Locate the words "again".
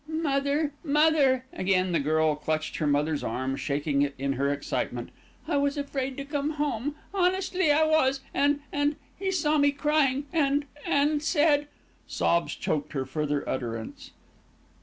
1.53-1.91